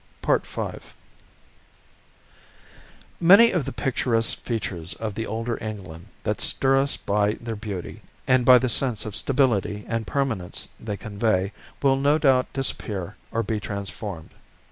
[0.25, 0.71] V
[3.19, 8.01] Many of those picturesque features of the older England, that stir us by their beauty
[8.25, 11.51] and by the sense of stability and permanence they convey,
[11.83, 14.31] will no doubt disappear or be transformed.